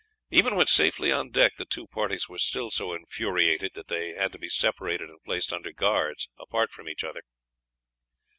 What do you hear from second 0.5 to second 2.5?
when safely on deck, the two parties were